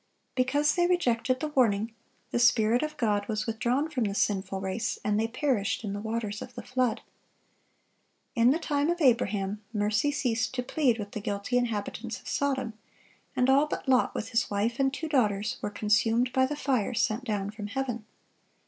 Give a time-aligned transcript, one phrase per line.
[0.33, 1.93] Because they rejected the warning,
[2.31, 6.01] the Spirit of God was withdrawn from the sinful race, and they perished in the
[6.01, 7.01] waters of the flood.
[8.33, 12.73] In the time of Abraham, mercy ceased to plead with the guilty inhabitants of Sodom,
[13.35, 16.95] and all but Lot with his wife and two daughters, were consumed by the fire
[16.95, 18.07] sent down from heaven.